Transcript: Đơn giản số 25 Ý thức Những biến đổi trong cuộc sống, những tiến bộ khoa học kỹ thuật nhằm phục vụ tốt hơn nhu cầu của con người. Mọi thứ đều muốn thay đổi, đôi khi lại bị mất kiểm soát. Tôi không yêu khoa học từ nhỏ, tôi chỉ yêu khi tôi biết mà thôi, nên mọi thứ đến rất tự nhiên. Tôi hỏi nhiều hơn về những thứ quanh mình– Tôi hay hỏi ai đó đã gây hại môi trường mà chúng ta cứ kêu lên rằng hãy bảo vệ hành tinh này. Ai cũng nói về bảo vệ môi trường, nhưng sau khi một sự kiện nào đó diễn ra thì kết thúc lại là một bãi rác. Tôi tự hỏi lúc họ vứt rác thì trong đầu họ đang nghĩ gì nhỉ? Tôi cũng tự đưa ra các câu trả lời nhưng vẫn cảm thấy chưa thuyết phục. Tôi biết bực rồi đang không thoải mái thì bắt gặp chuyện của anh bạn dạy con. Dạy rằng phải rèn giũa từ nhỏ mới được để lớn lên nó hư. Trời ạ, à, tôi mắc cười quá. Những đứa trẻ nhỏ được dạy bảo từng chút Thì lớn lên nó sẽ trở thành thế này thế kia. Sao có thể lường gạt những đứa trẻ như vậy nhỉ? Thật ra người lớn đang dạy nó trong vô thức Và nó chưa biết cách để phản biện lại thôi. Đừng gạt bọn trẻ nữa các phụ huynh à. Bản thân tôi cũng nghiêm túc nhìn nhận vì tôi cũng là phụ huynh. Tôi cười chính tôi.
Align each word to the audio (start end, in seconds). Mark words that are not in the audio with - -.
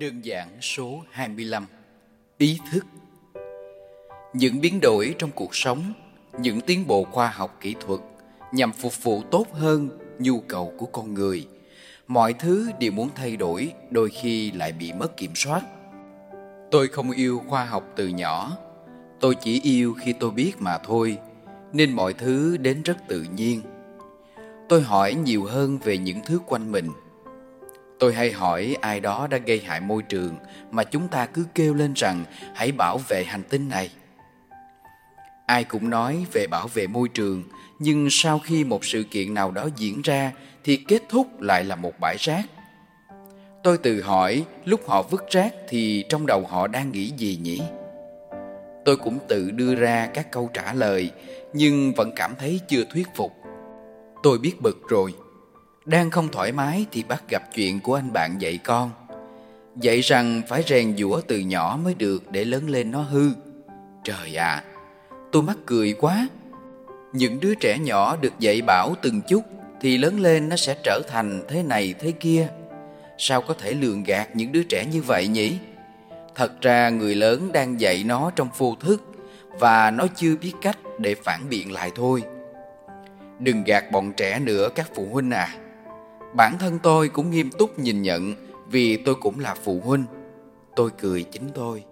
Đơn 0.00 0.24
giản 0.24 0.48
số 0.60 1.02
25 1.10 1.66
Ý 2.38 2.58
thức 2.72 2.86
Những 4.34 4.60
biến 4.60 4.78
đổi 4.82 5.14
trong 5.18 5.30
cuộc 5.34 5.54
sống, 5.54 5.92
những 6.38 6.60
tiến 6.60 6.86
bộ 6.86 7.04
khoa 7.04 7.28
học 7.28 7.56
kỹ 7.60 7.74
thuật 7.80 8.00
nhằm 8.52 8.72
phục 8.72 9.02
vụ 9.02 9.22
tốt 9.30 9.46
hơn 9.52 9.88
nhu 10.18 10.40
cầu 10.40 10.72
của 10.78 10.86
con 10.86 11.14
người. 11.14 11.46
Mọi 12.06 12.32
thứ 12.32 12.70
đều 12.80 12.92
muốn 12.92 13.08
thay 13.14 13.36
đổi, 13.36 13.72
đôi 13.90 14.10
khi 14.10 14.50
lại 14.50 14.72
bị 14.72 14.92
mất 14.92 15.16
kiểm 15.16 15.32
soát. 15.34 15.62
Tôi 16.70 16.88
không 16.88 17.10
yêu 17.10 17.42
khoa 17.48 17.64
học 17.64 17.84
từ 17.96 18.08
nhỏ, 18.08 18.56
tôi 19.20 19.34
chỉ 19.34 19.60
yêu 19.62 19.94
khi 20.00 20.12
tôi 20.12 20.30
biết 20.30 20.52
mà 20.58 20.78
thôi, 20.78 21.18
nên 21.72 21.92
mọi 21.92 22.12
thứ 22.12 22.56
đến 22.56 22.82
rất 22.82 22.96
tự 23.08 23.26
nhiên. 23.36 23.62
Tôi 24.68 24.82
hỏi 24.82 25.14
nhiều 25.14 25.44
hơn 25.44 25.78
về 25.78 25.98
những 25.98 26.18
thứ 26.26 26.38
quanh 26.46 26.72
mình– 26.72 26.88
Tôi 28.02 28.14
hay 28.14 28.32
hỏi 28.32 28.76
ai 28.80 29.00
đó 29.00 29.26
đã 29.30 29.38
gây 29.38 29.60
hại 29.60 29.80
môi 29.80 30.02
trường 30.02 30.36
mà 30.70 30.84
chúng 30.84 31.08
ta 31.08 31.26
cứ 31.26 31.46
kêu 31.54 31.74
lên 31.74 31.92
rằng 31.96 32.24
hãy 32.54 32.72
bảo 32.72 32.98
vệ 33.08 33.24
hành 33.24 33.42
tinh 33.42 33.68
này. 33.68 33.90
Ai 35.46 35.64
cũng 35.64 35.90
nói 35.90 36.26
về 36.32 36.46
bảo 36.46 36.68
vệ 36.74 36.86
môi 36.86 37.08
trường, 37.08 37.42
nhưng 37.78 38.08
sau 38.10 38.38
khi 38.38 38.64
một 38.64 38.84
sự 38.84 39.02
kiện 39.10 39.34
nào 39.34 39.50
đó 39.50 39.68
diễn 39.76 40.02
ra 40.02 40.32
thì 40.64 40.76
kết 40.76 41.02
thúc 41.08 41.40
lại 41.40 41.64
là 41.64 41.76
một 41.76 41.92
bãi 42.00 42.16
rác. 42.18 42.42
Tôi 43.62 43.78
tự 43.78 44.02
hỏi 44.02 44.44
lúc 44.64 44.88
họ 44.88 45.02
vứt 45.02 45.24
rác 45.30 45.54
thì 45.68 46.04
trong 46.08 46.26
đầu 46.26 46.46
họ 46.46 46.66
đang 46.66 46.92
nghĩ 46.92 47.12
gì 47.16 47.38
nhỉ? 47.42 47.62
Tôi 48.84 48.96
cũng 48.96 49.18
tự 49.28 49.50
đưa 49.50 49.74
ra 49.74 50.06
các 50.14 50.32
câu 50.32 50.50
trả 50.54 50.74
lời 50.74 51.10
nhưng 51.52 51.92
vẫn 51.92 52.12
cảm 52.16 52.34
thấy 52.38 52.60
chưa 52.68 52.84
thuyết 52.92 53.08
phục. 53.14 53.32
Tôi 54.22 54.38
biết 54.38 54.60
bực 54.60 54.88
rồi 54.88 55.14
đang 55.84 56.10
không 56.10 56.28
thoải 56.28 56.52
mái 56.52 56.86
thì 56.92 57.02
bắt 57.02 57.22
gặp 57.28 57.42
chuyện 57.54 57.80
của 57.80 57.94
anh 57.94 58.12
bạn 58.12 58.40
dạy 58.40 58.58
con. 58.64 58.90
Dạy 59.76 60.00
rằng 60.00 60.42
phải 60.48 60.62
rèn 60.66 60.96
giũa 60.96 61.20
từ 61.20 61.38
nhỏ 61.38 61.78
mới 61.84 61.94
được 61.94 62.30
để 62.30 62.44
lớn 62.44 62.70
lên 62.70 62.90
nó 62.90 63.02
hư. 63.02 63.30
Trời 64.04 64.36
ạ, 64.36 64.46
à, 64.46 64.64
tôi 65.32 65.42
mắc 65.42 65.56
cười 65.66 65.92
quá. 65.92 66.28
Những 67.12 67.40
đứa 67.40 67.54
trẻ 67.54 67.78
nhỏ 67.78 68.16
được 68.16 68.38
dạy 68.38 68.62
bảo 68.62 68.94
từng 69.02 69.20
chút 69.28 69.42
Thì 69.80 69.98
lớn 69.98 70.20
lên 70.20 70.48
nó 70.48 70.56
sẽ 70.56 70.76
trở 70.84 71.00
thành 71.08 71.42
thế 71.48 71.62
này 71.62 71.94
thế 71.98 72.12
kia. 72.12 72.48
Sao 73.18 73.42
có 73.42 73.54
thể 73.54 73.74
lường 73.74 74.04
gạt 74.04 74.28
những 74.34 74.52
đứa 74.52 74.62
trẻ 74.62 74.86
như 74.92 75.02
vậy 75.02 75.28
nhỉ? 75.28 75.58
Thật 76.34 76.60
ra 76.60 76.90
người 76.90 77.14
lớn 77.14 77.52
đang 77.52 77.80
dạy 77.80 78.04
nó 78.06 78.30
trong 78.36 78.48
vô 78.58 78.76
thức 78.80 79.02
Và 79.58 79.90
nó 79.90 80.06
chưa 80.16 80.36
biết 80.36 80.52
cách 80.62 80.78
để 80.98 81.14
phản 81.24 81.48
biện 81.48 81.72
lại 81.72 81.90
thôi. 81.94 82.22
Đừng 83.38 83.64
gạt 83.64 83.90
bọn 83.92 84.12
trẻ 84.16 84.38
nữa 84.38 84.68
các 84.74 84.90
phụ 84.94 85.08
huynh 85.12 85.30
à. 85.30 85.48
Bản 86.34 86.58
thân 86.58 86.78
tôi 86.82 87.08
cũng 87.08 87.30
nghiêm 87.30 87.50
túc 87.50 87.78
nhìn 87.78 88.02
nhận 88.02 88.34
vì 88.70 88.96
tôi 88.96 89.14
cũng 89.14 89.40
là 89.40 89.54
phụ 89.64 89.80
huynh. 89.84 90.04
Tôi 90.76 90.90
cười 91.00 91.22
chính 91.22 91.48
tôi. 91.54 91.84